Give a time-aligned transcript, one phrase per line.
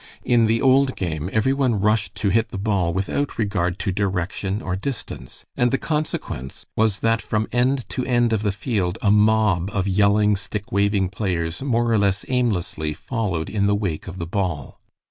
[0.25, 4.59] In the old game every one rushed to hit the ball without regard to direction
[4.59, 9.11] or distance, and the consequence was, that from end to end of the field a
[9.11, 14.17] mob of yelling, stick waving players more or less aimlessly followed in the wake of
[14.17, 14.79] the ball.